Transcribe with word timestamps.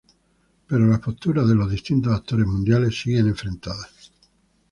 Pero 0.67 0.87
las 0.87 0.97
posturas 0.97 1.47
de 1.47 1.53
los 1.53 1.69
distintos 1.69 2.11
actores 2.11 2.47
mundiales 2.47 2.99
siguen 2.99 3.27
enfrentadas. 3.27 4.11